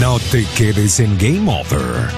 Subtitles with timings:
[0.00, 2.08] No te quedes en Game Over.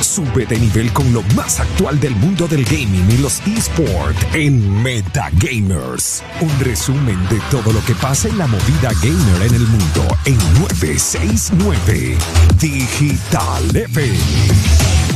[0.00, 4.82] Sube de nivel con lo más actual del mundo del gaming y los esports en
[4.82, 6.22] Metagamers.
[6.40, 10.38] Un resumen de todo lo que pasa en la movida gamer en el mundo en
[10.60, 12.16] 969
[12.58, 15.07] Digital FM.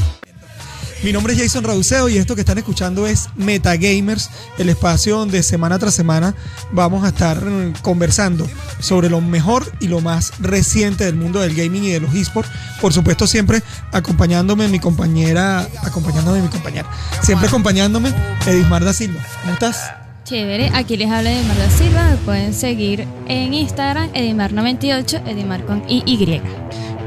[1.02, 5.42] Mi nombre es Jason Raduceo y esto que están escuchando es Metagamers, el espacio donde
[5.42, 6.32] semana tras semana
[6.70, 8.46] vamos a estar mm, conversando
[8.78, 12.50] sobre lo mejor y lo más reciente del mundo del gaming y de los esports.
[12.80, 16.88] Por supuesto, siempre acompañándome mi compañera, acompañándome mi compañera,
[17.20, 18.14] siempre acompañándome
[18.46, 19.20] Edismar da Silva.
[19.40, 19.90] ¿Cómo estás?
[20.22, 25.82] Chévere, aquí les habla Edimar da Silva, me pueden seguir en Instagram, Edimar98, Edimar con
[25.88, 26.40] IY.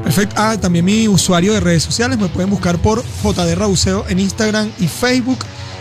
[0.06, 0.36] Perfecto.
[0.38, 4.70] Ah, también mi usuario de redes sociales me pueden buscar por JD Rauseo en Instagram
[4.78, 5.40] y Facebook.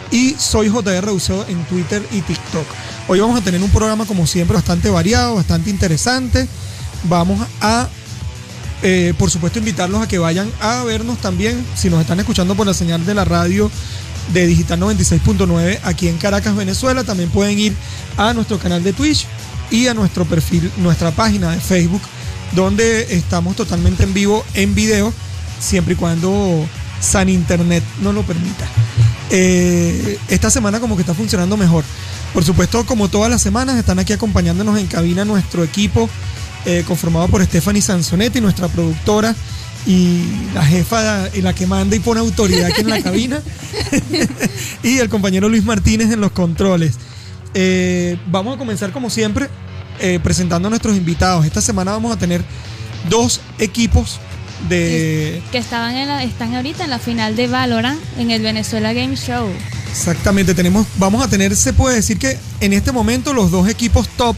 [0.09, 2.65] Y soy JD Rauseo en Twitter y TikTok.
[3.07, 6.47] Hoy vamos a tener un programa, como siempre, bastante variado, bastante interesante.
[7.03, 7.87] Vamos a,
[8.81, 11.63] eh, por supuesto, invitarlos a que vayan a vernos también.
[11.75, 13.69] Si nos están escuchando por la señal de la radio
[14.33, 17.75] de Digital 96.9 aquí en Caracas, Venezuela, también pueden ir
[18.17, 19.27] a nuestro canal de Twitch
[19.69, 22.01] y a nuestro perfil, nuestra página de Facebook
[22.53, 25.13] donde estamos totalmente en vivo en video,
[25.59, 26.65] siempre y cuando
[26.99, 28.65] San Internet no lo permita.
[29.31, 31.83] Eh, esta semana como que está funcionando mejor.
[32.33, 36.09] Por supuesto, como todas las semanas, están aquí acompañándonos en cabina nuestro equipo,
[36.65, 39.35] eh, conformado por Stephanie Sansonetti, nuestra productora
[39.87, 40.23] y
[40.53, 43.41] la jefa y la que manda y pone autoridad aquí en la cabina,
[44.83, 46.95] y el compañero Luis Martínez en los controles.
[47.53, 49.47] Eh, vamos a comenzar como siempre
[49.99, 51.45] eh, presentando a nuestros invitados.
[51.45, 52.43] Esta semana vamos a tener
[53.09, 54.19] dos equipos
[54.69, 55.41] de...
[55.51, 59.15] Que estaban en la, están ahorita en la final de Valorant en el Venezuela Game
[59.15, 59.47] Show.
[59.89, 64.09] Exactamente, tenemos, vamos a tener, se puede decir que en este momento los dos equipos
[64.09, 64.35] top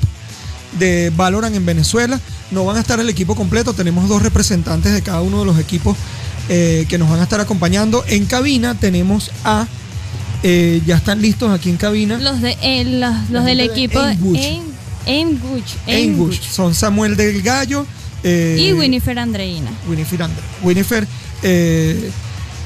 [0.78, 2.20] de Valorant en Venezuela
[2.52, 5.60] no van a estar el equipo completo, tenemos dos representantes de cada uno de los
[5.60, 5.98] equipos
[6.50, 8.06] eh, que nos van a estar acompañando.
[8.08, 9.68] En cabina tenemos a,
[10.44, 12.18] eh, ya están listos aquí en cabina.
[12.20, 12.56] Los, de,
[13.30, 14.00] los, del equipo
[15.08, 15.40] en
[15.88, 16.42] Engush.
[16.42, 17.86] Son Samuel del Gallo.
[18.24, 19.70] Eh, y Winifred Andreina.
[19.88, 21.08] Winifred, Andre, Winifred
[21.44, 22.12] eh,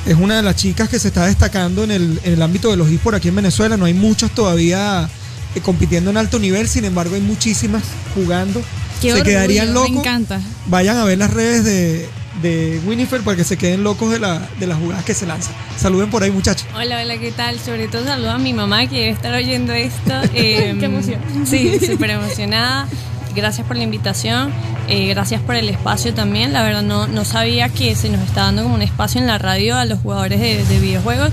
[0.05, 3.17] es una de las chicas que se está destacando en el, ámbito de los esports
[3.17, 3.77] aquí en Venezuela.
[3.77, 5.09] No hay muchas todavía
[5.55, 7.83] eh, compitiendo en alto nivel, sin embargo hay muchísimas
[8.15, 8.63] jugando.
[9.01, 9.91] se quedarían locos.
[9.91, 10.41] Me encanta.
[10.67, 12.09] Vayan a ver las redes de,
[12.41, 15.53] de Winifred para que se queden locos de, la, de las jugadas que se lanzan.
[15.77, 16.67] Saluden por ahí, muchachos.
[16.75, 17.59] Hola, hola, ¿qué tal?
[17.59, 20.13] Sobre todo saludo a mi mamá que debe estar oyendo esto.
[20.31, 21.19] Qué em, emoción.
[21.45, 22.87] Sí, súper emocionada.
[23.35, 24.51] Gracias por la invitación,
[24.89, 26.51] eh, gracias por el espacio también.
[26.51, 29.37] La verdad no, no sabía que se nos está dando como un espacio en la
[29.37, 31.29] radio a los jugadores de, videojuegos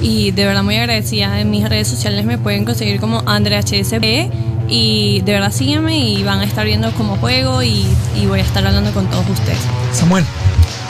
[0.00, 1.40] y de verdad muy agradecida.
[1.40, 4.30] En mis redes sociales me pueden conseguir como AndreHSB
[4.68, 7.84] y de verdad sígueme y van a estar viendo cómo juego y,
[8.16, 9.60] y voy a estar hablando con todos ustedes.
[9.92, 10.24] Samuel.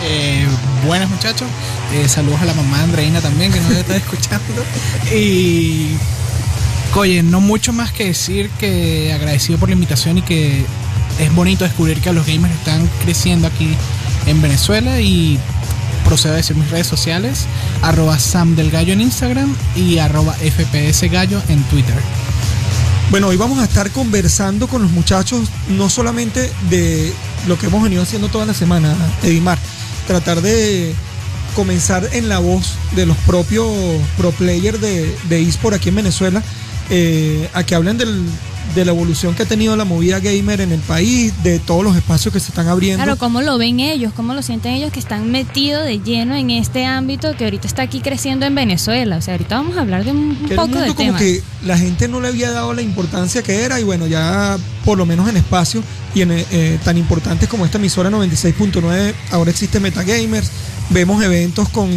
[0.05, 0.47] Eh,
[0.85, 1.49] buenas muchachos,
[1.93, 4.65] eh, saludos a la mamá Andreina también que nos está escuchando.
[5.15, 5.91] Y,
[6.95, 10.65] oye, no mucho más que decir que agradecido por la invitación y que
[11.21, 13.77] es bonito descubrir que los gamers están creciendo aquí
[14.27, 15.39] en Venezuela y
[16.05, 17.47] procedo a decir mis redes sociales,
[17.81, 21.97] arroba Sam del Gallo en Instagram y arroba FPS Gallo en Twitter.
[23.11, 27.13] Bueno, hoy vamos a estar conversando con los muchachos no solamente de
[27.47, 29.59] lo que hemos venido haciendo toda la semana, Edimar,
[30.07, 30.95] tratar de
[31.55, 33.69] comenzar en la voz de los propios
[34.17, 36.43] pro players de, de eSport aquí en Venezuela,
[36.91, 38.25] eh, a que hablen del,
[38.75, 41.97] de la evolución que ha tenido la movida gamer en el país, de todos los
[41.97, 43.03] espacios que se están abriendo.
[43.03, 46.51] Claro, cómo lo ven ellos, cómo lo sienten ellos que están metidos de lleno en
[46.51, 49.17] este ámbito que ahorita está aquí creciendo en Venezuela.
[49.17, 52.21] O sea, ahorita vamos a hablar de un, poco de como que la gente no
[52.21, 55.83] le había dado la importancia que era y bueno, ya por lo menos en espacio
[56.15, 60.51] y en eh, tan importantes como esta emisora 96.9, ahora existe Metagamers,
[60.91, 61.91] vemos eventos con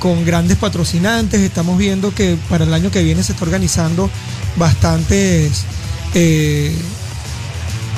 [0.00, 1.40] con grandes patrocinantes.
[1.42, 4.10] Estamos viendo que para el año que viene se está organizando
[4.56, 5.64] bastantes
[6.14, 6.74] eh,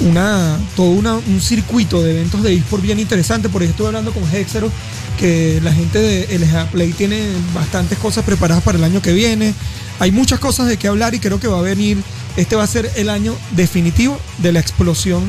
[0.00, 3.48] una, todo un circuito de eventos de eSport bien interesante.
[3.48, 4.70] Por eso estoy hablando con Hexero,
[5.18, 7.22] que la gente de LGA Play tiene
[7.54, 9.54] bastantes cosas preparadas para el año que viene.
[10.00, 12.02] Hay muchas cosas de qué hablar y creo que va a venir,
[12.36, 15.22] este va a ser el año definitivo de la explosión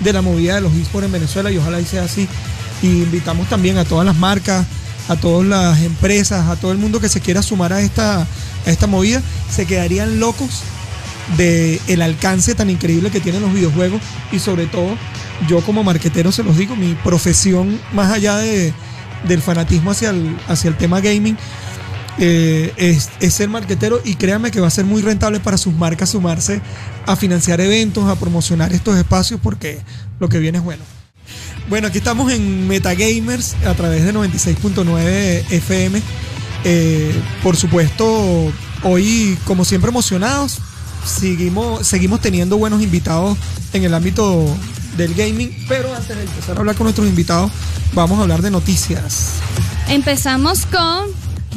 [0.00, 2.28] de la movida de los eSports en Venezuela y ojalá y sea así.
[2.82, 4.66] Y invitamos también a todas las marcas,
[5.08, 8.26] a todas las empresas, a todo el mundo que se quiera sumar a esta, a
[8.70, 9.22] esta movida.
[9.50, 10.62] Se quedarían locos
[11.36, 14.00] de el alcance tan increíble que tienen los videojuegos
[14.32, 14.96] y sobre todo
[15.46, 18.72] yo como marquetero se los digo, mi profesión más allá de,
[19.26, 21.36] del fanatismo hacia el, hacia el tema gaming
[22.18, 25.72] eh, es, es, ser marquetero y créanme que va a ser muy rentable para sus
[25.74, 26.60] marcas sumarse
[27.06, 29.78] a financiar eventos, a promocionar estos espacios porque
[30.18, 30.82] lo que viene es bueno.
[31.68, 36.00] Bueno, aquí estamos en Metagamers a través de 96.9 FM.
[36.64, 38.50] Eh, por supuesto,
[38.82, 40.60] hoy, como siempre, emocionados.
[41.08, 43.36] Seguimos, seguimos teniendo buenos invitados
[43.72, 44.44] en el ámbito
[44.96, 45.54] del gaming.
[45.68, 47.50] Pero antes de empezar a hablar con nuestros invitados,
[47.94, 49.30] vamos a hablar de noticias.
[49.88, 51.06] Empezamos con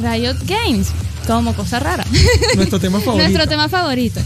[0.00, 0.88] Riot Games,
[1.26, 2.04] como cosa rara.
[2.56, 3.28] Nuestro tema favorito.
[3.28, 4.20] Nuestro tema favorito.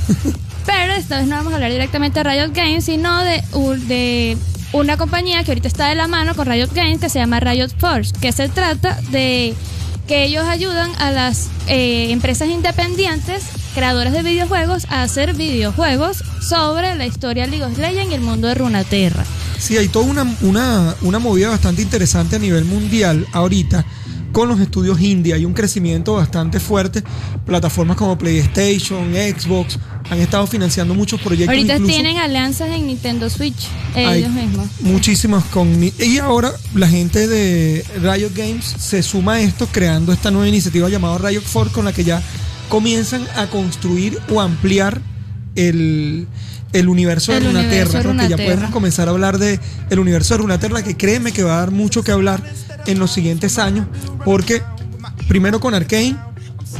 [0.64, 3.42] Pero esta vez no vamos a hablar directamente de Riot Games, sino de,
[3.86, 4.36] de
[4.72, 7.70] una compañía que ahorita está de la mano con Riot Games que se llama Riot
[7.78, 9.54] Force, que se trata de
[10.06, 13.42] que ellos ayudan a las eh, empresas independientes,
[13.76, 18.22] creadoras de videojuegos, a hacer videojuegos sobre la historia de League of Legends y el
[18.22, 19.22] mundo de Runaterra.
[19.58, 23.84] Sí, hay toda una, una, una movida bastante interesante a nivel mundial ahorita
[24.32, 25.34] con los estudios indie.
[25.34, 27.02] Hay un crecimiento bastante fuerte.
[27.44, 29.78] Plataformas como PlayStation, Xbox
[30.08, 31.54] han estado financiando muchos proyectos.
[31.54, 34.68] Ahorita incluso tienen alianzas en Nintendo Switch, ellos mismos.
[34.80, 40.30] Muchísimas con y ahora la gente de Riot Games se suma a esto creando esta
[40.30, 42.22] nueva iniciativa llamada Riot Force con la que ya
[42.68, 45.00] comienzan a construir o ampliar
[45.54, 46.26] el,
[46.72, 48.22] el universo de El Runaterra, ¿no?
[48.22, 49.60] que ya podemos comenzar a hablar de
[49.90, 52.42] el universo de Runaterra que créeme que va a dar mucho que hablar
[52.86, 53.86] en los siguientes años
[54.24, 54.62] porque
[55.28, 56.16] primero con Arkane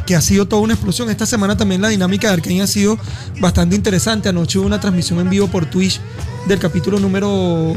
[0.05, 1.11] que ha sido toda una explosión.
[1.11, 2.99] Esta semana también la dinámica de Arkane ha sido
[3.41, 4.29] bastante interesante.
[4.29, 6.00] Anoche hubo una transmisión en vivo por Twitch
[6.47, 7.75] del capítulo número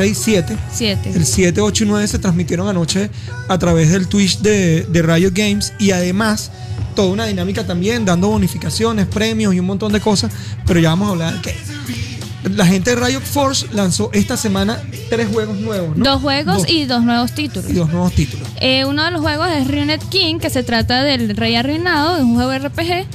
[0.00, 0.56] 6, 7.
[0.72, 1.12] Siete.
[1.14, 3.10] El 7, 8 y 9 se transmitieron anoche
[3.48, 6.50] a través del Twitch de, de Riot Games y además
[6.94, 10.32] toda una dinámica también, dando bonificaciones, premios y un montón de cosas,
[10.66, 11.54] pero ya vamos a hablar qué.
[12.56, 14.80] La gente de Riot Force lanzó esta semana
[15.10, 16.02] tres juegos nuevos, ¿no?
[16.02, 16.70] Dos juegos Dos.
[16.70, 17.68] y dos nuevos títulos.
[17.70, 18.48] y dos nuevos títulos.
[18.58, 22.22] Eh, uno de los juegos es Ruined King, que se trata del rey arruinado, de
[22.22, 23.06] un juego RPG,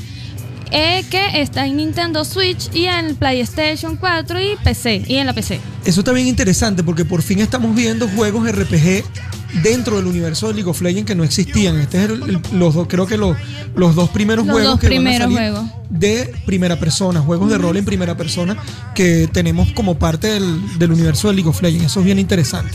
[0.78, 5.32] eh, que está en Nintendo Switch y en PlayStation 4 y PC, y en la
[5.34, 5.62] PC.
[5.86, 9.04] Eso está bien interesante porque por fin estamos viendo juegos RPG
[9.64, 11.80] dentro del universo de League of Legends que no existían.
[11.80, 13.38] Este es el- el- los dos, creo que los,
[13.74, 15.72] los dos primeros Los juegos dos que van a primeros salir juegos.
[15.90, 18.58] de primera persona, juegos de rol en primera persona
[18.94, 21.86] que tenemos como parte del, del universo de League of Legends.
[21.86, 22.72] Eso es bien interesante.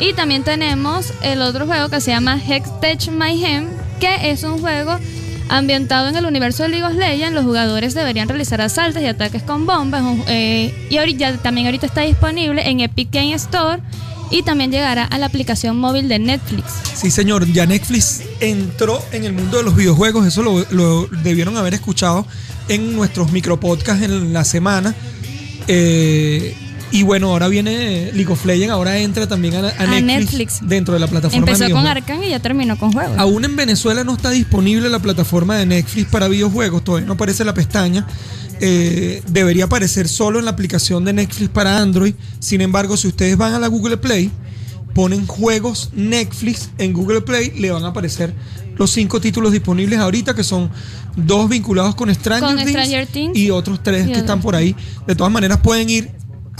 [0.00, 3.66] Y también tenemos el otro juego que se llama Hextech Mayhem,
[4.00, 4.98] que es un juego
[5.50, 7.34] ambientado en el universo de League of Legends.
[7.34, 10.02] Los jugadores deberían realizar asaltos y ataques con bombas.
[10.28, 13.82] eh, y ahorita, también ahorita está disponible en Epic Game Store
[14.30, 16.64] y también llegará a la aplicación móvil de Netflix.
[16.94, 21.56] Sí, señor, ya Netflix entró en el mundo de los videojuegos, eso lo, lo debieron
[21.56, 22.24] haber escuchado
[22.68, 24.94] en nuestros micropodcasts en la semana.
[25.66, 26.56] Eh,
[26.92, 30.58] y bueno, ahora viene League of Legends, ahora entra también a, a A Netflix, Netflix.
[30.62, 31.96] dentro de la plataforma de Empezó con videojuegos.
[31.96, 33.16] Arcan y ya terminó con juegos.
[33.18, 37.44] Aún en Venezuela no está disponible la plataforma de Netflix para videojuegos, todavía no aparece
[37.44, 38.06] la pestaña.
[38.60, 42.14] Eh, debería aparecer solo en la aplicación de Netflix para Android.
[42.40, 44.30] Sin embargo, si ustedes van a la Google Play,
[44.94, 48.34] ponen juegos Netflix en Google Play, le van a aparecer
[48.76, 50.70] los cinco títulos disponibles ahorita, que son
[51.16, 54.20] dos vinculados con Stranger, Con Things, y otros tres Y que otros.
[54.22, 54.74] están por ahí.
[55.06, 56.10] De todas maneras, pueden ir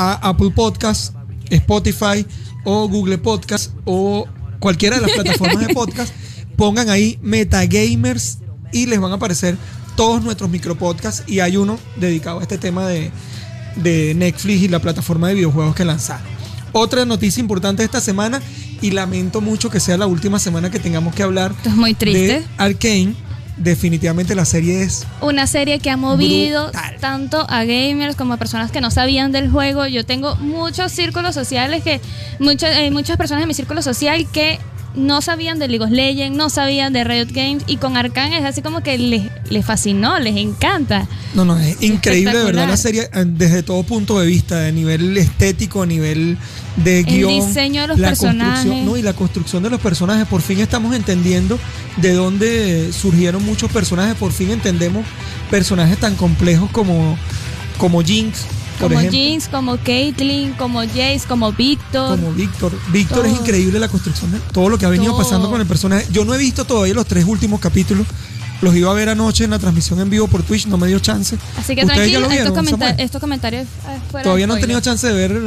[0.00, 1.14] a Apple Podcast,
[1.50, 2.24] Spotify
[2.64, 4.26] o Google Podcast o
[4.58, 6.10] cualquiera de las plataformas de podcast.
[6.56, 8.38] Pongan ahí Metagamers
[8.72, 9.58] y les van a aparecer
[9.96, 13.10] todos nuestros micropodcasts y hay uno dedicado a este tema de,
[13.76, 16.26] de Netflix y la plataforma de videojuegos que lanzaron.
[16.72, 18.40] Otra noticia importante esta semana
[18.80, 21.92] y lamento mucho que sea la última semana que tengamos que hablar Esto es muy
[21.92, 22.40] triste.
[22.40, 23.14] de Arkane.
[23.60, 26.96] Definitivamente la serie es Una serie que ha movido Brutal.
[26.98, 29.86] tanto a gamers como a personas que no sabían del juego.
[29.86, 32.00] Yo tengo muchos círculos sociales que
[32.38, 34.58] muchas eh, muchas personas de mi círculo social que
[34.94, 38.44] no sabían de League of Legends, no sabían de Riot Games y con Arcane es
[38.44, 41.06] así como que les, les fascinó, les encanta.
[41.34, 44.72] No, no, es increíble de verdad la serie eh, desde todo punto de vista, de
[44.72, 46.36] nivel estético, a nivel
[46.76, 47.46] de guion.
[47.46, 48.64] diseño de los la personajes.
[48.64, 50.26] construcción, no, y la construcción de los personajes.
[50.26, 51.58] Por fin estamos entendiendo
[51.98, 54.16] de dónde surgieron muchos personajes.
[54.16, 55.04] Por fin entendemos
[55.50, 57.16] personajes tan complejos como,
[57.78, 58.44] como Jinx,
[58.80, 59.18] por como ejemplo.
[59.20, 62.18] Jinx, como Caitlyn, como Jace, como Victor.
[62.18, 62.72] Como Víctor.
[62.92, 65.22] Víctor es increíble la construcción de todo lo que ha venido Todo.
[65.22, 66.06] pasando con el personaje.
[66.10, 68.06] Yo no he visto todavía los tres últimos capítulos.
[68.62, 70.98] Los iba a ver anoche en la transmisión en vivo por Twitch, no me dio
[70.98, 71.36] chance.
[71.58, 74.60] Así que ¿Ustedes ya tranquilo, lo estos, comenta- estos comentarios eh, fuera Todavía no han
[74.60, 75.40] tenido chance de ver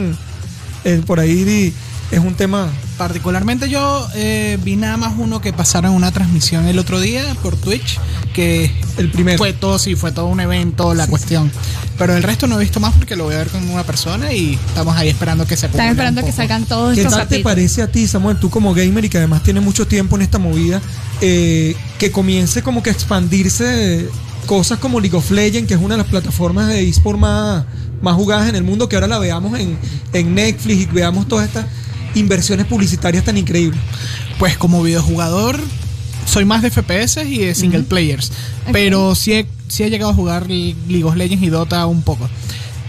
[0.84, 1.74] eh, por ahí.
[2.12, 2.70] y Es un tema.
[3.04, 7.58] Particularmente yo eh, vi nada más uno que pasaron una transmisión el otro día por
[7.58, 8.00] Twitch,
[8.34, 9.38] que El primero.
[9.38, 11.52] fue todo, sí, fue todo un evento la cuestión.
[11.98, 14.32] Pero el resto no he visto más porque lo voy a ver con una persona
[14.32, 17.28] y estamos ahí esperando que se Están esperando un que salgan todos ¿Qué estos tal
[17.28, 20.22] te parece a ti, Samuel, tú como gamer y que además tienes mucho tiempo en
[20.22, 20.82] esta movida,
[21.20, 24.08] eh, que comience como que a expandirse
[24.46, 27.66] cosas como League of Legends, que es una de las plataformas de eSport más,
[28.02, 29.78] más jugadas en el mundo, que ahora la veamos en,
[30.14, 31.66] en Netflix y veamos todas estas
[32.16, 33.80] inversiones publicitarias tan increíbles.
[34.40, 35.60] Pues como videojugador
[36.26, 38.32] soy más de FPS y de single players,
[38.72, 42.30] pero sí he, sí he llegado a jugar League of Legends y Dota un poco.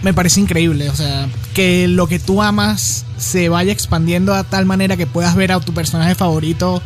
[0.02, 4.66] Me parece increíble, o sea, que lo que tú amas se vaya expandiendo a tal
[4.66, 6.82] manera que puedas ver a tu personaje favorito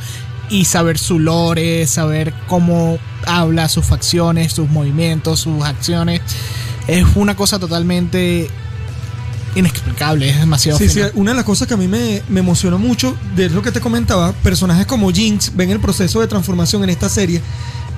[0.50, 6.20] y saber su lore, saber cómo habla, sus facciones, sus movimientos, sus acciones.
[6.86, 8.48] Es una cosa totalmente
[9.54, 12.78] inexplicable, es demasiado Sí, sí, una de las cosas que a mí me, me emocionó
[12.78, 16.90] mucho de lo que te comentaba, personajes como Jinx ven el proceso de transformación en
[16.90, 17.40] esta serie.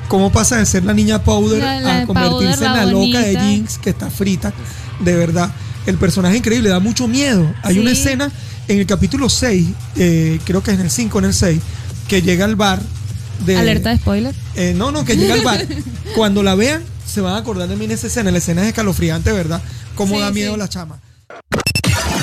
[0.09, 3.21] Cómo pasa de ser la niña Powder La- la a convertirse Powder, en la loca
[3.21, 3.39] de.
[3.41, 4.53] Jinx que está frita.
[5.01, 5.51] De verdad.
[5.87, 7.53] El personaje es increíble, da mucho miedo.
[7.63, 7.81] Hay Sí.
[7.81, 8.31] una escena
[8.69, 11.61] en el capítulo 6, eh, creo que es en el 5 en el 6,
[12.09, 12.81] que llega al bar
[13.47, 13.57] de.
[13.57, 14.35] Alerta de spoiler.
[14.57, 15.65] Eh, no, no, que llega al bar.
[16.17, 18.31] Cuando la vean, se van a acordar de mí en esa escena.
[18.31, 19.63] La escena es escalofriante, ¿verdad?
[19.95, 20.59] Cómo Sí, da miedo sí.
[20.59, 20.99] la chama.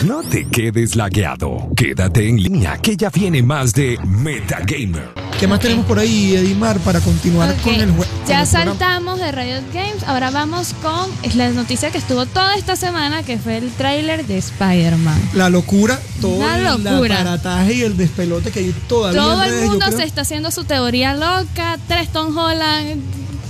[0.06, 1.70] No te quedes lagueado.
[1.76, 5.10] Quédate en línea que ya viene más de Metagamer.
[5.40, 8.12] ¿Qué más tenemos por ahí, Edimar, para continuar con el juego?
[8.28, 12.76] Ya saltamos de Riot Games, ahora vamos con es la noticia que estuvo toda esta
[12.76, 15.30] semana, que fue el tráiler de Spider-Man.
[15.34, 19.66] La locura, todo Una el aparataje y el despelote que hay todavía Todo en el
[19.66, 19.98] mundo creo.
[19.98, 23.02] se está haciendo su teoría loca, tres Tom Holland,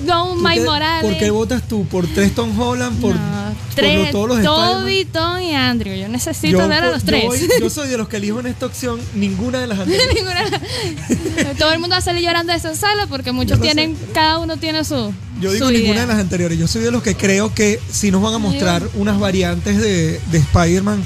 [0.06, 1.10] Don ¿Tú Mike Morales.
[1.10, 1.86] ¿Por qué votas tú?
[1.88, 3.00] ¿Por tres Tom Holland?
[3.02, 3.37] ¿Por, No, por
[3.82, 5.06] tres, todos los Toby?
[5.06, 5.96] Tom y Andrew.
[5.96, 7.26] Yo necesito Yo ver a los yo tres.
[7.26, 10.16] voy- Yo, soy de los que elijo en esta opción ninguna de las anteriores.
[10.16, 13.64] Ninguna- Todo el mundo va a salir llorando de esa sala porque muchos sé.
[13.64, 15.14] tienen, cada uno tiene su.
[15.40, 16.02] Yo digo su ninguna idea.
[16.02, 16.58] de las anteriores.
[16.58, 20.20] Yo soy de los que creo que si nos van a mostrar unas variantes de,
[20.32, 21.04] de Spider-Man,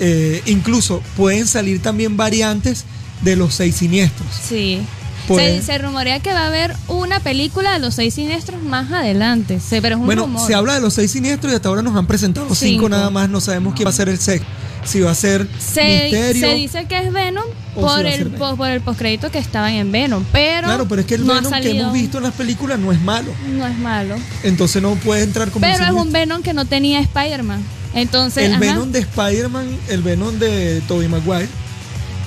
[0.00, 2.84] eh, incluso pueden salir también variantes
[3.22, 4.26] de los seis siniestros.
[4.48, 4.80] Sí.
[5.28, 8.92] Pues- se, se rumorea que va a haber una película de los seis siniestros más
[8.92, 9.58] adelante.
[9.60, 10.46] Sí, pero es un Bueno, rumor.
[10.46, 12.88] se habla de los seis siniestros y hasta ahora nos han presentado cinco, Cinco.
[12.88, 13.28] nada más.
[13.28, 14.46] No sabemos quién va a ser el sexto.
[14.84, 16.46] Si va a ser se, Misterio.
[16.46, 18.38] se dice que es Venom si por el, Venom.
[18.38, 20.22] po- por el postcrédito que estaban en Venom.
[20.30, 20.66] Pero.
[20.66, 23.00] Claro, pero es que el no Venom que hemos visto en las películas no es
[23.00, 23.32] malo.
[23.56, 24.16] No es malo.
[24.42, 27.62] Entonces no puede entrar como Pero es un Venom que no tenía Spider-Man.
[27.94, 28.44] Entonces.
[28.44, 31.48] El ajá, Venom de Spider-Man, el Venom de Tobey Maguire,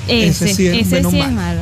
[0.07, 1.61] ese, ese sí es un ese Venom sí es malo.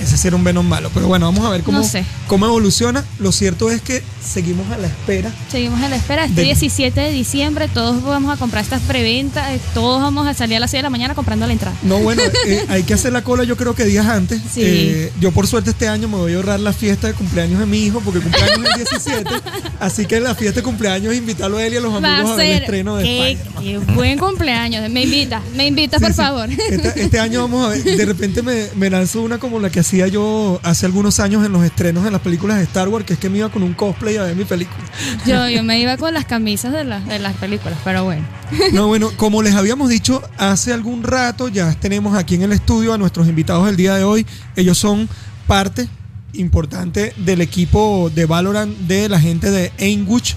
[0.00, 0.90] Ese sí era un Venom malo.
[0.92, 2.04] Pero bueno, vamos a ver cómo, No sé.
[2.26, 3.04] cómo evoluciona.
[3.18, 5.32] Lo cierto es que seguimos a la espera.
[5.50, 6.24] Seguimos a la espera.
[6.24, 9.50] Este De- 17 de diciembre, todos vamos a comprar estas preventas.
[9.52, 11.76] eh, Todos vamos a salir a las 6 de la mañana comprando la entrada.
[11.82, 14.40] No, bueno, eh, hay que hacer la cola yo creo que días antes.
[14.52, 14.60] Sí.
[14.64, 17.66] Eh, yo por suerte este año me voy a ahorrar la fiesta de cumpleaños de
[17.66, 18.84] mi hijo porque cumpleaños es el
[19.14, 19.30] 17.
[19.80, 22.36] así que la fiesta de cumpleaños invitarlo a él y a los amigos a, a
[22.36, 24.88] ver el estreno de qué, qué buen cumpleaños.
[24.90, 26.16] Me invita, me invitas, Sí, por sí.
[26.16, 26.48] favor.
[26.50, 27.82] Este, este año vamos a ver.
[27.84, 31.52] De repente me, me lanzo una como la que hacía yo hace algunos años en
[31.52, 33.74] los estrenos de las películas de Star Wars, que es que me iba con un
[33.74, 34.82] cosplay a ver mi película.
[35.26, 38.24] Yo, yo me iba con las camisas de, las de las películas, pero bueno.
[38.72, 42.92] No, bueno, como les habíamos dicho hace algún rato, ya tenemos aquí en el estudio
[42.94, 44.26] a nuestros invitados del día de hoy.
[44.56, 45.08] Ellos son
[45.46, 45.88] parte
[46.32, 50.36] importante del equipo de Valorant de la gente de Ainwich.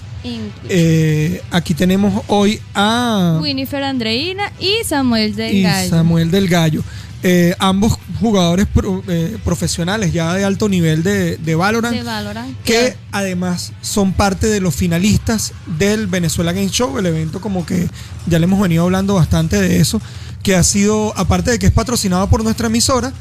[0.68, 5.90] Eh, aquí tenemos hoy a Winifred Andreina y Samuel del y Gallo.
[5.90, 6.82] Samuel del Gallo.
[7.24, 11.96] Eh, ambos jugadores pro- eh, profesionales ya de alto nivel de, de Valorant.
[11.96, 12.56] de Valorant.
[12.62, 17.88] que además son parte de los finalistas del Venezuela Game Show, el evento como que
[18.26, 20.00] ya le hemos venido hablando bastante de eso,
[20.44, 23.12] que ha sido, aparte de que es patrocinado por nuestra emisora,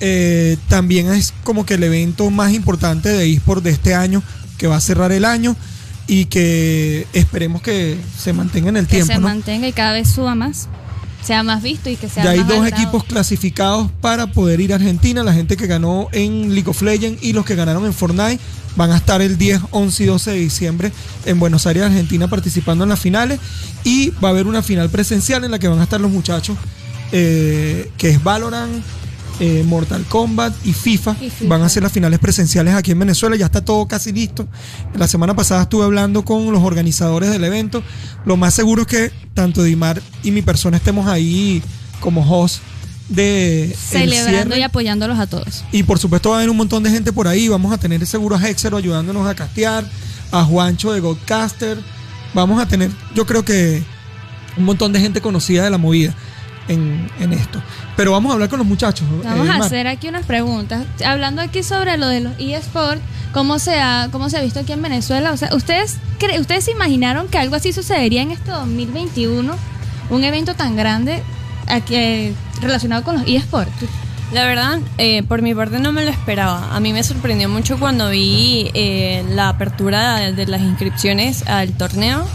[0.00, 4.22] eh, también es como que el evento más importante de eSport de este año,
[4.56, 5.56] que va a cerrar el año
[6.06, 9.12] y que esperemos que se mantenga en el que tiempo.
[9.12, 9.28] se ¿no?
[9.28, 10.68] mantenga y cada vez suba más.
[11.24, 14.76] Sea más visto y que sea Ya hay dos equipos clasificados para poder ir a
[14.76, 15.22] Argentina.
[15.22, 18.40] La gente que ganó en League of Legends y los que ganaron en Fortnite
[18.76, 20.92] van a estar el 10, 11 y 12 de diciembre
[21.26, 23.38] en Buenos Aires, Argentina, participando en las finales.
[23.84, 26.56] Y va a haber una final presencial en la que van a estar los muchachos,
[27.12, 28.82] eh, que es Valorant,
[29.40, 31.16] eh, Mortal Kombat y FIFA.
[31.20, 31.48] Y FIFA.
[31.48, 33.36] Van a ser las finales presenciales aquí en Venezuela.
[33.36, 34.46] Ya está todo casi listo.
[34.94, 37.82] La semana pasada estuve hablando con los organizadores del evento.
[38.24, 41.62] Lo más seguro es que tanto Dimar y mi persona estemos ahí
[42.00, 42.62] como host
[43.08, 45.64] de el Celebrando y apoyándolos a todos.
[45.72, 47.48] Y por supuesto va a haber un montón de gente por ahí.
[47.48, 49.84] Vamos a tener seguro a Hexero ayudándonos a castear,
[50.30, 51.78] a Juancho de Godcaster.
[52.34, 53.82] Vamos a tener, yo creo que
[54.56, 56.14] un montón de gente conocida de la movida
[56.68, 57.60] en, en esto.
[57.96, 59.06] Pero vamos a hablar con los muchachos.
[59.24, 59.62] Vamos eh, a Mar.
[59.62, 60.84] hacer aquí unas preguntas.
[61.04, 63.00] Hablando aquí sobre lo de los eSports,
[63.32, 65.32] ¿cómo se ha, cómo se ha visto aquí en Venezuela?
[65.32, 69.54] O sea, ¿ustedes, cre- ¿ustedes se imaginaron que algo así sucedería en este 2021?
[70.10, 71.22] Un evento tan grande
[71.68, 73.72] aquí, eh, relacionado con los eSports.
[74.32, 76.74] La verdad, eh, por mi parte no me lo esperaba.
[76.74, 81.72] A mí me sorprendió mucho cuando vi eh, la apertura de, de las inscripciones al
[81.72, 82.26] torneo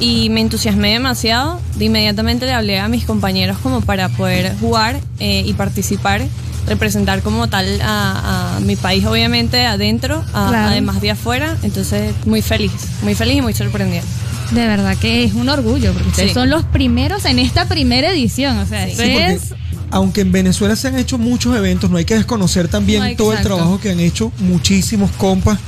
[0.00, 1.60] y me entusiasmé demasiado.
[1.76, 6.22] De inmediatamente le hablé a mis compañeros como para poder jugar eh, y participar,
[6.66, 10.68] representar como tal a, a mi país, obviamente, adentro, a- Claro.
[10.68, 11.56] además de afuera.
[11.62, 12.72] Entonces, muy feliz,
[13.02, 14.02] muy feliz y muy sorprendida.
[14.50, 16.34] De verdad que es un orgullo, porque ustedes Sí.
[16.34, 18.58] son los primeros en esta primera edición.
[18.58, 18.90] O sea, Sí.
[18.92, 19.54] Sí, porque es.
[19.90, 23.32] aunque en Venezuela se han hecho muchos eventos, no hay que desconocer también No, todo
[23.32, 25.58] el trabajo que han hecho muchísimos compas.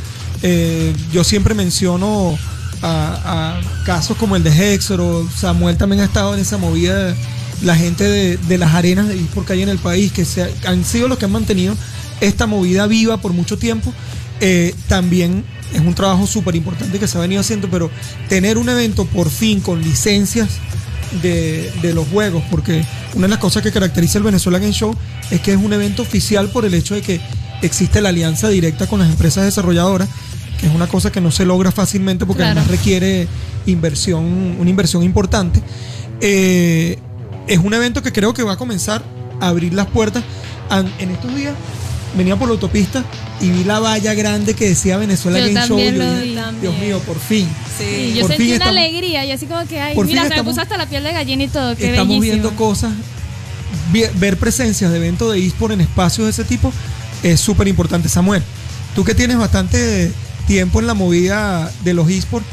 [0.42, 2.36] Eh, yo siempre menciono
[2.86, 7.14] a, a casos como el de Hexoro, Samuel también ha estado en esa movida,
[7.62, 10.84] la gente de, las arenas de que hay en el país, que se, ha- han
[10.84, 11.74] sido los que han mantenido
[12.20, 13.92] esta movida viva por mucho tiempo.
[14.40, 17.90] Eh, también es un trabajo súper importante que se ha venido haciendo, pero
[18.28, 20.48] tener un evento por fin con licencias
[21.22, 24.94] de, de los juegos, porque una de las cosas que caracteriza el Venezuela Game Show
[25.30, 27.20] es que es un evento oficial por el hecho de que
[27.62, 30.08] existe la alianza directa con las empresas desarrolladoras,
[30.64, 32.60] es una cosa que no se logra fácilmente porque Claro.
[32.60, 33.28] además requiere
[33.66, 34.24] inversión,
[34.58, 35.60] una inversión importante.
[36.20, 36.98] Eh,
[37.46, 39.02] es un evento que creo que va a comenzar
[39.40, 40.22] a abrir las puertas.
[40.70, 41.54] An- En estos días
[42.16, 43.04] venía por la autopista
[43.40, 45.78] y vi la valla grande que decía Venezuela Yo Game Show.
[45.78, 46.40] yo dije.
[46.60, 47.48] Dios mío, por fin.
[47.78, 50.22] Sí, yo Por sentí fin una estamos- alegría y así como que, ay, Por mira,
[50.22, 51.76] fin se me estamos- puso hasta la piel de gallina y todo.
[51.76, 52.22] Qué estamos bellísimo.
[52.42, 52.92] viendo cosas,
[54.18, 56.72] ver presencias de eventos de eSport en espacios de ese tipo
[57.22, 58.08] es súper importante.
[58.08, 58.42] Samuel,
[58.94, 60.12] tú que tienes bastante
[60.46, 62.46] tiempo en la movida de los eSports,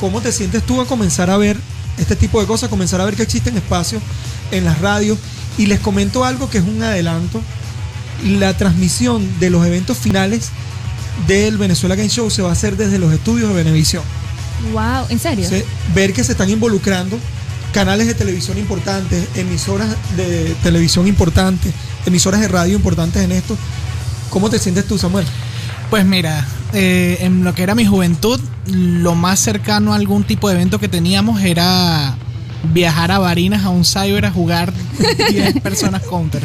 [0.00, 1.56] ¿cómo te sientes tú a comenzar a ver
[1.98, 4.02] este tipo de cosas, comenzar a ver que existen espacios
[4.50, 5.18] en las radios?
[5.58, 7.40] Y les comento algo que es un adelanto.
[8.24, 10.48] La transmisión de los eventos finales
[11.26, 14.02] del Venezuela Game Show se va a hacer desde los estudios de Venevisión.
[14.72, 15.48] Wow, ¿en serio?
[15.48, 15.64] Se-
[15.94, 17.18] ver que se están involucrando
[17.72, 21.72] canales de televisión importantes, emisoras de televisión importantes,
[22.06, 23.56] emisoras de radio importantes en esto.
[24.30, 25.26] ¿Cómo te sientes tú, Samuel?
[25.90, 30.48] Pues mira, eh, en lo que era mi juventud, lo más cercano a algún tipo
[30.48, 32.16] de evento que teníamos era
[32.72, 34.72] viajar a Barinas a un cyber a jugar
[35.30, 36.42] 10 personas counter.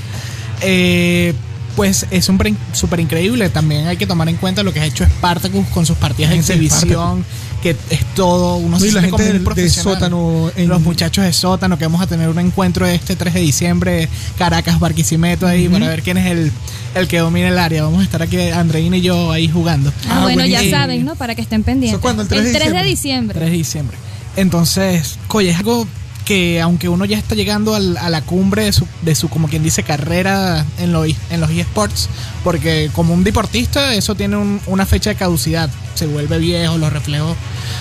[0.62, 1.34] Eh,
[1.76, 3.50] pues es súper increíble.
[3.50, 6.38] También hay que tomar en cuenta lo que ha hecho Spartacus con sus partidas de
[6.38, 7.24] exhibición,
[7.62, 8.58] que es todo.
[8.58, 9.94] Uno No, se y la siente gente como un del- de profesional.
[9.96, 13.40] Sótano en- Los muchachos de Sótano, que vamos a tener un encuentro este 3 de
[13.42, 16.52] diciembre, Caracas, Barquisimeto, ahí, para ver quién es el,
[16.96, 17.84] el que domina el área.
[17.84, 19.92] Vamos a estar aquí, Andreina y yo, ahí jugando.
[20.10, 21.16] Ah, Ah, bueno, ya saben, ¿no?
[21.16, 21.94] Para que estén pendientes.
[21.94, 22.24] ¿Eso cuándo?
[22.24, 22.84] ¿El 3 de diciembre?
[22.84, 23.40] diciembre.
[23.40, 23.98] 3 de diciembre.
[24.36, 25.86] Entonces, coye, es algo
[26.32, 29.64] que aunque uno ya está llegando a la cumbre de su, de su, como quien
[29.64, 30.96] dice, carrera en,
[31.30, 32.08] en los eSports,
[32.42, 36.94] porque como un deportista eso tiene un- una fecha de caducidad, se vuelve viejo, los
[36.94, 37.36] reflejos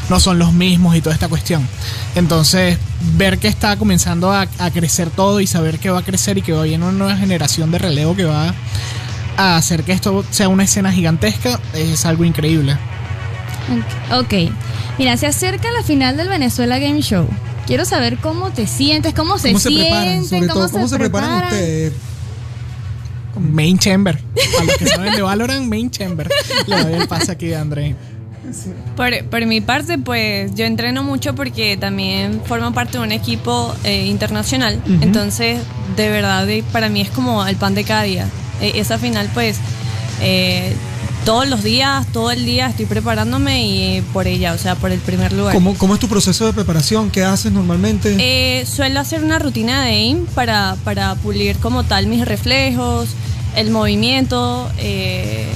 [0.09, 1.65] no son los mismos y toda esta cuestión.
[2.17, 2.77] Entonces,
[3.17, 6.51] ver que está comenzando a, crecer todo y saber que va a crecer y que
[6.53, 8.53] va a una nueva generación de relevo que va
[9.37, 12.77] a hacer que esto sea una escena gigantesca es algo increíble.
[14.11, 14.35] Ok.
[14.99, 17.29] Mira, se acerca la final del Venezuela Game Show.
[17.67, 20.03] Quiero saber cómo te sientes, cómo se, ¿Cómo se preparan?
[20.03, 21.93] sienten, Sobre cómo, todo, ¿cómo se preparan ustedes?
[23.39, 24.19] Main Chamber.
[24.53, 26.29] Para los que saben de Valorant, Main Chamber.
[26.67, 27.95] Le doy el pase aquí a André.
[28.97, 33.75] Por, por mi parte, pues yo entreno mucho porque también formo parte de un equipo
[33.85, 34.81] eh, internacional.
[34.85, 34.99] Ujú.
[35.03, 35.61] Entonces,
[35.97, 38.27] de verdad, para mí es como el pan de cada día.
[38.61, 39.59] Eh, esa final, pues,
[40.21, 40.75] eh,
[41.25, 45.01] todos los días, todo el día estoy preparándome y por ella, o sea, por el
[45.01, 45.55] primer lugar.
[45.55, 47.11] ¿Cómo, ¿Cómo es tu proceso de preparación?
[47.11, 48.17] ¿Qué haces normalmente?
[48.19, 53.11] Eh, suelo hacer una rutina de aim para, para pulir como tal mis reflejos,
[53.57, 55.47] el movimiento, eh,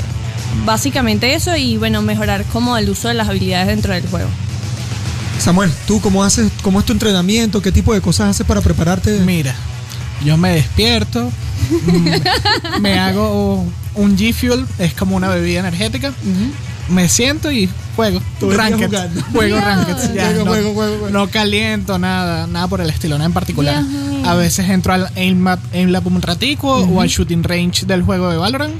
[0.64, 4.28] básicamente eso y bueno, mejorar como el uso de las habilidades dentro del juego.
[5.38, 6.50] Samuel, ¿tú cómo haces?
[6.62, 7.60] ¿Cómo es tu entrenamiento?
[7.60, 9.18] ¿Qué tipo de cosas haces para prepararte?
[9.20, 9.54] Mira,
[10.24, 11.30] yo me despierto,
[12.80, 16.12] me hago un G Fuel, es como una bebida energética.
[16.88, 18.20] Me siento y juego.
[18.40, 18.90] Ranked.
[19.32, 19.58] Juego.
[19.58, 20.14] Ranked.
[20.14, 21.10] ya, Juego, no, juego, juego, juego.
[21.10, 23.82] no caliento nada, nada por el estilo, nada en particular.
[23.86, 24.26] Dios.
[24.26, 28.36] A veces entro al aim lab un ratico o al shooting range del juego de
[28.36, 28.74] Valorant.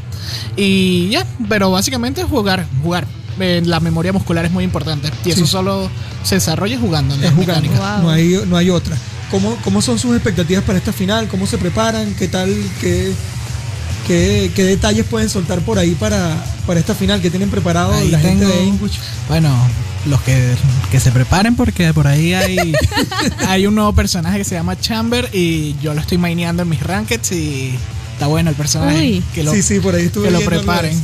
[0.57, 3.07] Y ya, pero básicamente es jugar, jugar.
[3.41, 5.11] Eh, la memoria muscular es muy importante.
[5.25, 5.91] Y eso solo
[6.23, 7.17] se desarrolla jugando.
[7.17, 7.69] no es jugando.
[7.71, 8.03] Wow.
[8.03, 8.97] No, hay, no hay otra.
[9.31, 11.29] ¿Cómo, ¿Cómo son sus expectativas para esta final?
[11.29, 12.15] ¿Cómo se preparan?
[12.15, 12.55] ¿Qué tal?
[12.81, 13.13] ¿Qué,
[14.07, 17.21] qué, qué detalles pueden soltar por ahí para, para esta final?
[17.21, 18.93] ¿Qué tienen preparado Ahí la gente de Inguch?
[19.29, 19.51] Bueno,
[20.07, 20.55] los que,
[20.91, 22.73] que se preparen porque por ahí hay,
[23.49, 26.81] hay un nuevo personaje que se llama Chamber y yo lo estoy maineando en mis
[26.81, 27.75] rankeds y
[28.13, 29.23] está bueno el personaje.
[29.35, 31.01] Que lo, sí, sí, por ahí estuve que lo preparen.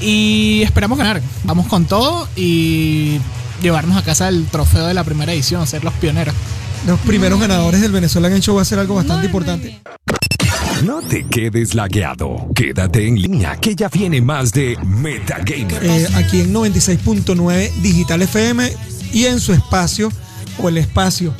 [0.00, 1.22] Y esperamos ganar.
[1.44, 3.18] Vamos con todo y
[3.62, 6.34] llevarnos a casa el trofeo de la primera edición, ser los pioneros.
[6.86, 9.80] Los primeros ganadores del Venezuela Game Show va a ser algo bastante Muy, importante.
[10.84, 12.48] No te quedes lagueado.
[12.54, 15.78] Quédate en línea que ya viene más de Metagamer.
[15.82, 18.72] Eh, aquí en 96.9 Digital FM
[19.12, 20.12] y en su espacio
[20.62, 21.34] o el espacio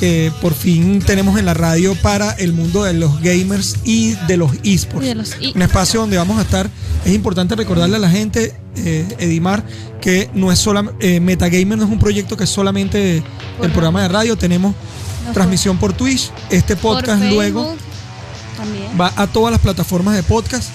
[0.00, 4.36] que por fin tenemos en la radio para el mundo de los gamers y de
[4.36, 5.04] los esports.
[5.06, 6.68] Y de los e- Un espacio donde vamos a estar.
[7.04, 9.64] Es importante recordarle a la gente, eh, Edimar,
[10.00, 13.22] que no es solamente Metagamer no es un proyecto que es solamente
[13.56, 14.36] Por el programa de radio.
[14.36, 14.74] Tenemos
[15.26, 16.30] No, transmisión por Twitch.
[16.50, 17.74] Este por podcast luego
[18.56, 18.88] También.
[19.00, 20.68] va a todas las plataformas de podcast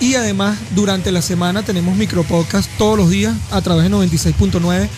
[0.00, 4.88] y además durante la semana tenemos micropodcast todos los días a través de 96.9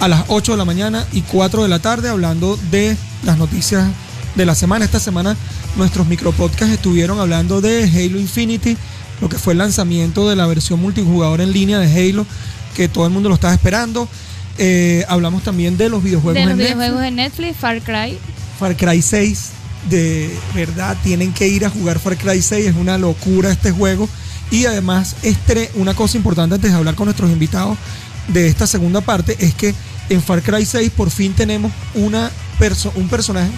[0.00, 3.86] a las 8 de la mañana y 4 de la tarde hablando de las noticias
[4.34, 4.84] de la semana.
[4.84, 5.36] Esta semana
[5.76, 8.76] nuestros micropodcasts estuvieron hablando de Halo Infinity,
[9.24, 12.26] lo que fue el lanzamiento de la versión multijugador en línea de Halo,
[12.76, 14.06] que todo el mundo lo estaba esperando.
[14.58, 16.76] Eh, hablamos también de los videojuegos De los en Netflix.
[16.76, 18.18] videojuegos de Netflix, Far Cry.
[18.58, 19.48] Far Cry 6.
[19.88, 22.66] De verdad, tienen que ir a jugar Far Cry 6.
[22.66, 24.08] Es una locura este juego.
[24.50, 27.78] Y además, este, una cosa importante antes de hablar con nuestros invitados
[28.28, 29.74] de esta segunda parte es que
[30.10, 33.50] en Far Cry 6 por fin tenemos una perso- un personaje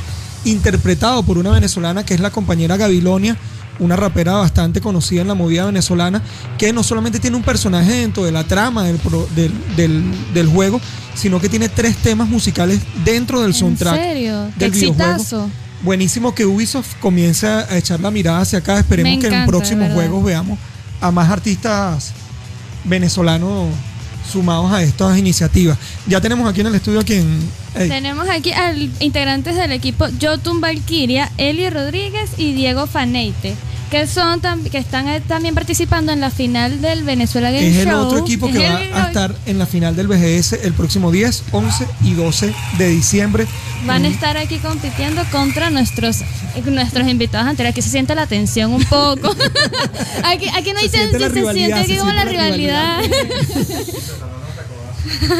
[0.44, 3.36] interpretado por una venezolana que es la compañera Gabilonia,
[3.78, 6.22] una rapera bastante conocida en la movida venezolana,
[6.58, 10.46] que no solamente tiene un personaje dentro de la trama del, pro- del, del- del
[10.48, 10.80] juego,
[11.14, 14.48] sino que tiene tres temas musicales dentro del ¿En soundtrack serio?
[14.58, 15.12] ¡Qué del videojuego.
[15.12, 15.50] exitazo!
[15.82, 18.78] Buenísimo que Ubisoft comience a echar la mirada hacia acá.
[18.78, 20.58] Esperemos que en próximos juegos veamos
[21.00, 22.12] a más artistas
[22.84, 23.68] venezolanos
[24.26, 25.78] sumados a estas iniciativas.
[26.06, 27.26] Ya tenemos aquí en el estudio a quien.
[27.74, 33.54] Tenemos aquí al integrantes del equipo Jotun Valkyria, Eli Rodríguez y Diego Faneite,
[33.90, 37.88] que son que están eh, también participando en la final del Venezuela Game es el
[37.88, 38.06] Show.
[38.06, 41.86] otro equipo que va a estar en la final del BGS el próximo 10, 11
[42.04, 43.46] y 12 de diciembre.
[43.86, 46.22] Van a Mm, estar aquí compitiendo contra nuestros
[46.64, 47.74] nuestros invitados anteriores.
[47.74, 49.34] Aquí se siente la tensión un poco.
[50.24, 52.24] aquí, aquí no hay Se siente la tensión, se siente rivalidad, aquí se como la
[52.24, 53.00] la rivalidad.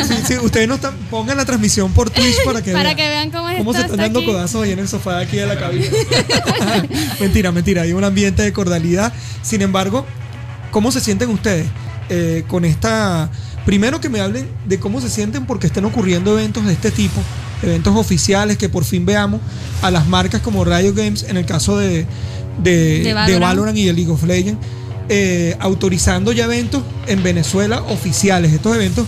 [0.07, 2.97] Sí, sí, ustedes no están, pongan la transmisión por Twitch para que Para vean.
[2.97, 4.29] que vean cómo, ¿Cómo se están está dando aquí.
[4.29, 5.87] codazos ahí en el sofá de aquí de la cabina?
[7.21, 7.83] mentira, mentira.
[7.83, 9.13] Hay un ambiente de cordialidad.
[9.43, 10.07] Sin embargo,
[10.71, 11.67] ¿cómo se sienten ustedes
[12.09, 13.31] eh, con esta...
[13.65, 17.21] Primero que me hablen de cómo se sienten porque estén ocurriendo eventos de este tipo,
[17.65, 19.41] eventos oficiales, que por fin veamos
[19.83, 22.07] a las marcas como Riot Games, en el caso de,
[22.63, 23.43] de, De de Valorant.
[23.43, 24.65] Valorant y de League of Legends,
[25.09, 28.53] eh, autorizando ya eventos en Venezuela oficiales.
[28.53, 29.05] Estos eventos,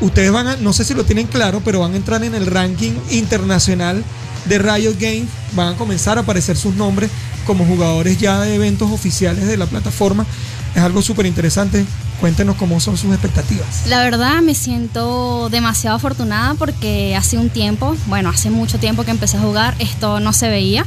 [0.00, 2.46] ustedes van a, no sé si lo tienen claro, pero van a entrar en el
[2.46, 4.02] ranking internacional
[4.46, 5.28] de Riot Games.
[5.54, 7.10] Van a comenzar a aparecer sus nombres
[7.46, 10.26] como jugadores ya de eventos oficiales de la plataforma.
[10.74, 11.84] Es algo súper interesante.
[12.20, 13.86] Cuéntenos cómo son sus expectativas.
[13.86, 19.10] La verdad me siento demasiado afortunada porque hace un tiempo, bueno, hace mucho tiempo que
[19.10, 20.86] empecé a jugar, esto no se veía.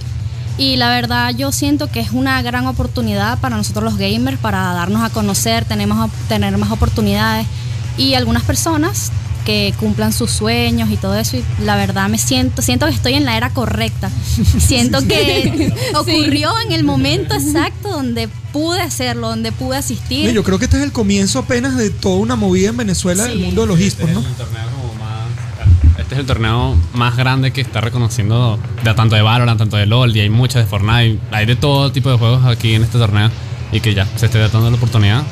[0.58, 4.74] Y la verdad yo siento que es una gran oportunidad para nosotros los gamers, para
[4.74, 7.48] darnos a conocer, tenemos, tener más oportunidades
[8.00, 9.12] y algunas personas
[9.46, 11.38] que cumplan sus sueños y todo eso.
[11.38, 14.10] Y la verdad me siento, siento que estoy en la era correcta.
[14.60, 20.32] Siento que ocurrió en el momento exacto donde pude hacerlo, donde pude asistir.
[20.32, 23.40] Yo creo que este es el comienzo apenas de toda una movida en Venezuela del
[23.40, 24.20] mundo de los esports, ¿no?
[24.22, 28.60] Este es el torneo como más- Este es el torneo más grande que está reconociendo
[28.84, 31.92] de tanto de Valorant, tanto de LoL, y hay muchas de Fortnite, hay de todo
[31.92, 33.30] tipo de juegos aquí en este torneo
[33.72, 35.24] y que ya se esté dando la oportunidad.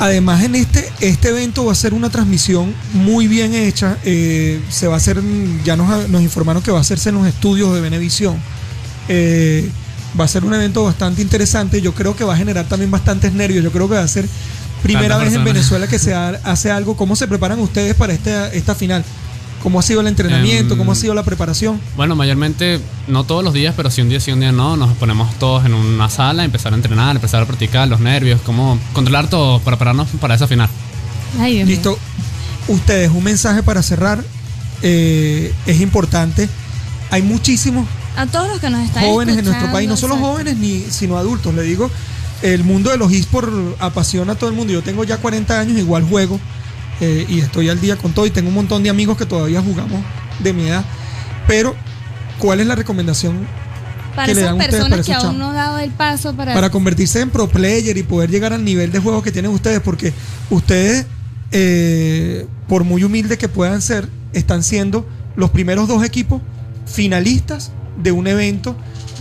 [0.00, 3.96] Además, en este, este evento va a ser una transmisión muy bien hecha.
[4.04, 5.22] eh, se va a hacer,
[5.64, 8.36] ya nos, nos informaron que va a hacerse en los estudios de Venevisión.
[9.08, 9.70] Eh,
[10.18, 11.80] va a ser un evento bastante interesante.
[11.80, 13.62] Yo creo que va a generar también bastantes nervios.
[13.64, 14.26] Yo creo que va a ser
[14.82, 15.44] primera vez en.
[15.44, 16.96] Venezuela que se ha- hace algo.
[16.96, 19.04] ¿Cómo se preparan ustedes para esta, esta final?
[19.66, 20.74] ¿Cómo ha sido el entrenamiento?
[20.74, 21.80] Em, ¿Cómo ha sido la preparación?
[21.96, 24.96] Bueno, mayormente, no todos los días, pero si un día sí, un día no, nos
[24.96, 29.28] ponemos todos en una sala, empezar a entrenar, empezar a practicar los nervios, cómo controlar
[29.28, 30.68] todo para prepararnos para esa final.
[31.40, 31.68] Ay, Dios.
[31.68, 31.98] Listo.
[32.68, 34.22] Ustedes, un mensaje para cerrar.
[34.82, 36.48] eh, es importante.
[37.10, 40.32] Hay muchísimos A todos los que nos están jóvenes en nuestro país, no solo exacto.
[40.32, 41.90] jóvenes ni sino adultos, le digo,
[42.42, 44.72] el mundo de los esports apasiona a todo el mundo.
[44.72, 46.38] Yo tengo ya 40 años, igual juego
[47.00, 49.60] eh, y estoy al día con todo y tengo un montón de amigos que todavía
[49.60, 50.02] jugamos
[50.40, 50.84] de mi edad.
[51.46, 51.74] Pero,
[52.38, 53.46] ¿cuál es la recomendación
[54.14, 56.34] Para que le esas dan ustedes personas para que aún no han dado el paso
[56.34, 59.50] para, para convertirse en pro player y poder llegar al nivel de juego que tienen
[59.50, 60.12] ustedes, porque
[60.50, 61.06] ustedes,
[61.52, 65.06] eh, por muy humildes que puedan ser, están siendo
[65.36, 66.40] los primeros dos equipos
[66.86, 68.76] finalistas de un evento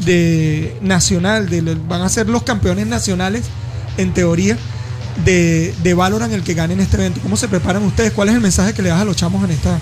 [0.06, 3.44] de nacional, de, van a ser los campeones nacionales,
[3.98, 4.58] en teoría,
[5.24, 5.92] de, de
[6.34, 7.22] el que ganen este evento.
[7.22, 8.12] ¿Cómo se preparan ustedes?
[8.12, 9.80] ¿Cuál es el mensaje que le das a los chamos en esta?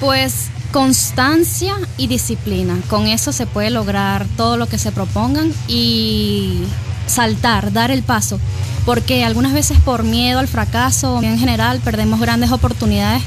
[0.00, 2.76] Pues constancia y disciplina.
[2.88, 6.62] Con eso se puede lograr todo lo que se propongan y
[7.06, 8.38] saltar, dar el paso,
[8.84, 13.22] porque algunas veces por miedo al fracaso en general perdemos grandes oportunidades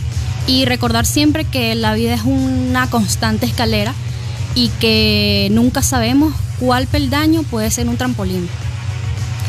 [0.48, 3.94] y recordar siempre que la vida es una constante escalera
[4.56, 8.50] y que nunca sabemos cuál peldaño puede ser un trampolín.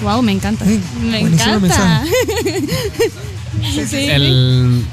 [0.03, 0.65] Wow, me encanta.
[0.65, 1.59] Sí, me encanta.
[1.59, 2.11] mensaje.
[4.15, 4.85] El,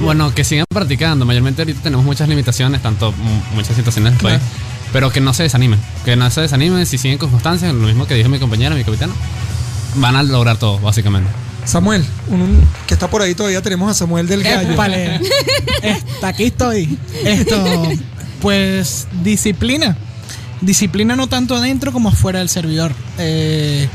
[0.00, 1.24] bueno, que sigan practicando.
[1.24, 3.12] Mayormente ahorita tenemos muchas limitaciones, tanto
[3.54, 4.38] muchas situaciones del Claro.
[4.38, 4.50] país.
[4.92, 5.78] Pero que no se desanimen.
[6.04, 6.86] Que no se desanimen.
[6.86, 9.12] Si siguen con constancia, lo mismo que dijo mi compañera, mi capitano,
[9.96, 11.28] van a lograr todo, básicamente.
[11.64, 14.70] Samuel, un- un- que está por ahí todavía tenemos a Samuel del Gallo.
[14.72, 15.20] Épale.
[15.82, 16.96] Está aquí estoy.
[17.24, 17.88] Esto,
[18.40, 19.96] pues, disciplina.
[20.60, 22.92] Disciplina no tanto adentro como afuera del servidor.
[23.18, 23.88] Eh,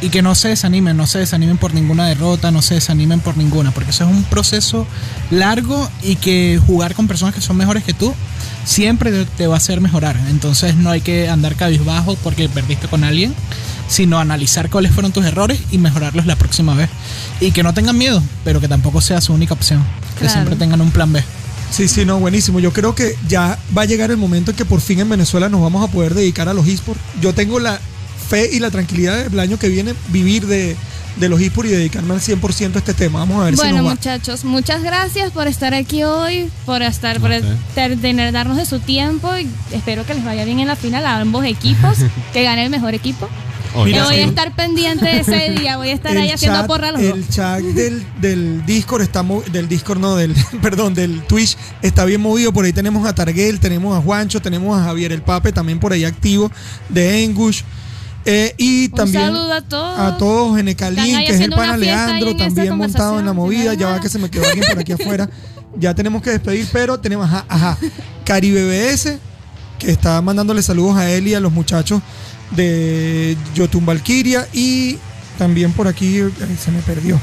[0.00, 3.36] y que no se desanimen, no se desanimen por ninguna derrota, no se desanimen por
[3.36, 4.86] ninguna, porque eso es un proceso
[5.30, 8.14] largo y que jugar con personas que son mejores que tú
[8.64, 10.16] siempre te- va a hacer mejorar.
[10.30, 13.34] Entonces no hay que andar cabizbajo porque perdiste con alguien,
[13.88, 16.90] sino analizar cuáles fueron tus errores y mejorarlos la próxima vez.
[17.40, 19.84] Y que no tengan miedo, pero que tampoco sea su única opción.
[20.18, 21.22] Que siempre tengan un plan B.
[21.70, 22.60] Sí, sí, no, buenísimo.
[22.60, 25.48] Yo creo que ya va a llegar el momento en que por fin en Venezuela
[25.48, 27.00] nos vamos a poder dedicar a los esports.
[27.20, 27.78] Yo tengo la
[28.28, 30.76] fe y la tranquilidad del año que viene vivir de,
[31.16, 33.20] de los esports y dedicarme al 100% a este tema.
[33.20, 33.90] Vamos a ver si Bueno, nos va.
[33.90, 37.42] muchachos, muchas gracias por estar aquí hoy, por estar, por Ok.
[37.74, 39.36] ter- tener- darnos de su tiempo.
[39.38, 41.98] Y espero que les vaya bien en la final a ambos equipos,
[42.32, 43.28] que gane el mejor equipo.
[43.84, 46.92] Mira, voy a estar pendiente de ese día, voy a estar ahí haciendo porra a
[46.92, 47.12] los dos.
[47.12, 52.22] el chat del, del Discord está del Discord no del perdón del Twitch está bien
[52.22, 55.78] movido por ahí tenemos a Targuel tenemos a Juancho tenemos a Javier el Pape también
[55.80, 56.50] por ahí activo
[56.88, 57.60] de Engush
[58.30, 59.98] Eh, y Un también saludo a todos.
[59.98, 63.32] a todos en Están Ecalín ahí que es el pana Leandro también montado en la
[63.32, 65.30] movida ya va que se me quedó alguien por aquí afuera
[65.78, 67.78] ya tenemos que despedir pero tenemos ajá, ajá
[68.24, 69.18] Caribe BS
[69.78, 72.02] que está mandándole saludos a él y a los muchachos
[72.50, 74.98] de Yotun Valkyria y
[75.38, 77.18] también por aquí ay, se me perdió.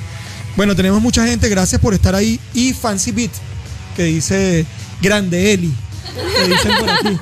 [0.56, 3.32] Bueno, tenemos mucha gente, gracias por estar ahí y Fancy Beat
[3.96, 4.66] que dice
[5.02, 5.74] Grande Eli,
[6.16, 7.20] que dicen por aquí.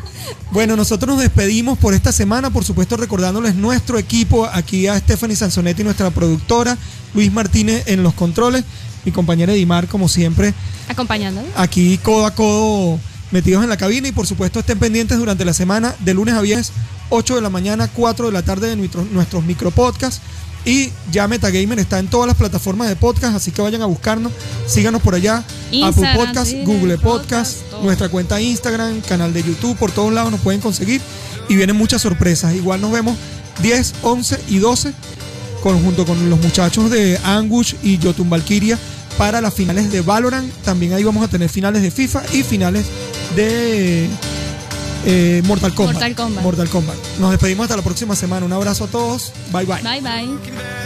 [0.52, 5.36] Bueno, nosotros nos despedimos por esta semana, por supuesto recordándoles nuestro equipo, aquí a Stephanie
[5.36, 6.78] Sansonetti, nuestra productora,
[7.14, 8.64] Luis Martínez en los controles,
[9.06, 10.54] mi compañera Edimar, como siempre,
[10.88, 11.48] Acompañándolo.
[11.56, 13.00] aquí codo a codo
[13.32, 14.08] metidos en la cabina.
[14.08, 16.72] Y por supuesto estén pendientes durante la semana de lunes a viernes
[17.10, 20.22] 8 de la mañana 4 de la tarde de nuestros, nuestros micropodcasts
[20.66, 24.32] y ya Metagamer está en todas las plataformas de podcast así que vayan a buscarnos.
[24.68, 25.44] Síganos por allá.
[25.72, 30.32] Instagram, Apple Podcast Twitter, Google Podcast, nuestra cuenta Instagram canal de YouTube por todos lados
[30.32, 31.02] nos pueden conseguir.
[31.50, 32.54] Y vienen muchas sorpresas.
[32.56, 33.18] Igual nos vemos
[33.62, 34.94] 10 11 y 12
[35.62, 38.78] con- junto con los muchachos de Angush y Jotun Valkyria
[39.18, 40.52] para las finales de Valorant.
[40.64, 42.86] También ahí vamos a tener finales de FIFA y finales
[43.36, 44.08] de
[45.06, 45.94] eh, Mortal Kombat.
[45.96, 46.44] Mortal Kombat.
[46.44, 46.96] Mortal Kombat.
[47.20, 48.46] Nos despedimos hasta la próxima semana.
[48.46, 49.34] Un abrazo a todos.
[49.52, 49.82] Bye bye.
[49.82, 50.84] Bye bye.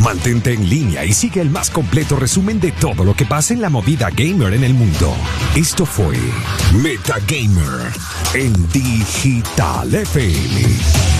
[0.00, 3.60] Mantente en línea y sigue el más completo resumen de todo lo que pasa en
[3.60, 5.14] la movida gamer en el mundo.
[5.54, 6.16] Esto fue
[6.72, 7.92] Metagamer
[8.34, 11.19] en Digital FM.